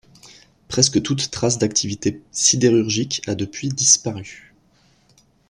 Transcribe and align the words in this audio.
Presque 0.67 1.03
toute 1.03 1.29
trace 1.29 1.59
d’activité 1.59 2.23
sidérurgique 2.31 3.21
a 3.27 3.35
depuis 3.35 3.69
disparu. 3.69 4.55